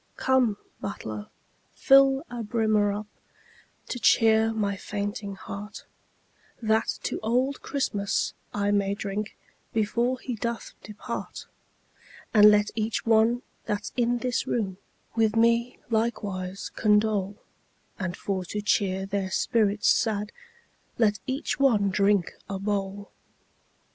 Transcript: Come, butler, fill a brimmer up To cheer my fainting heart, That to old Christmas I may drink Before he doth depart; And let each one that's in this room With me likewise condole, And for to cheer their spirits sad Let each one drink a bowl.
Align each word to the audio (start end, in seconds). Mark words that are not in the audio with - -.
Come, 0.17 0.57
butler, 0.79 1.27
fill 1.75 2.25
a 2.27 2.41
brimmer 2.41 2.91
up 2.91 3.05
To 3.89 3.99
cheer 3.99 4.51
my 4.51 4.75
fainting 4.75 5.35
heart, 5.35 5.85
That 6.59 6.97
to 7.03 7.19
old 7.21 7.61
Christmas 7.61 8.33
I 8.51 8.71
may 8.71 8.95
drink 8.95 9.37
Before 9.73 10.19
he 10.19 10.33
doth 10.35 10.73
depart; 10.81 11.45
And 12.33 12.49
let 12.49 12.71
each 12.73 13.05
one 13.05 13.43
that's 13.65 13.93
in 13.95 14.17
this 14.17 14.47
room 14.47 14.77
With 15.15 15.35
me 15.35 15.77
likewise 15.91 16.71
condole, 16.75 17.37
And 17.99 18.17
for 18.17 18.43
to 18.45 18.59
cheer 18.63 19.05
their 19.05 19.29
spirits 19.29 19.89
sad 19.89 20.31
Let 20.97 21.19
each 21.27 21.59
one 21.59 21.91
drink 21.91 22.31
a 22.49 22.57
bowl. 22.57 23.11